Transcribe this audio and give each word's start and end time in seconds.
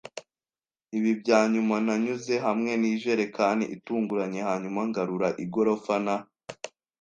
Ibi 0.97 1.11
byanyuma 1.21 1.75
nanyuze 1.85 2.33
hamwe 2.45 2.71
nijerekani 2.81 3.63
itunguranye, 3.75 4.39
hanyuma 4.49 4.79
ngarura 4.89 5.29
igorofa 5.43 5.95
na 6.05 6.15